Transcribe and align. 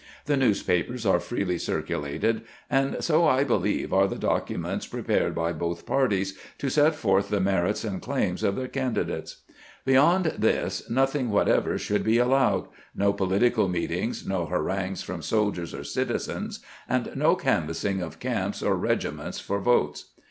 The 0.25 0.35
newspapers 0.35 1.05
are 1.05 1.19
freely 1.19 1.59
circulated, 1.59 2.41
and 2.71 3.03
so, 3.03 3.27
I 3.27 3.43
believe, 3.43 3.93
are 3.93 4.07
the 4.07 4.15
documents 4.15 4.87
prepared 4.87 5.35
by 5.35 5.53
both 5.53 5.85
parties 5.85 6.35
to 6.57 6.71
set 6.71 6.95
forth 6.95 7.29
the 7.29 7.39
merits 7.39 7.83
and 7.83 8.01
claims 8.01 8.41
of 8.41 8.55
their 8.55 8.67
candi 8.67 9.05
dates. 9.05 9.43
Beyond 9.85 10.25
this, 10.39 10.89
nothing 10.89 11.29
whatever 11.29 11.77
should 11.77 12.03
be 12.03 12.17
allowed— 12.17 12.67
no 12.95 13.13
politi 13.13 13.53
cal 13.53 13.67
meetings, 13.67 14.25
no 14.25 14.47
harangues 14.47 15.03
from 15.03 15.21
soldiers 15.21 15.71
or 15.71 15.83
citizens, 15.83 16.61
and 16.89 17.11
no 17.15 17.35
canvassing 17.35 18.01
of 18.01 18.17
camps 18.17 18.63
or 18.63 18.73
regiments 18.75 19.39
for 19.39 19.59
votes. 19.59 20.13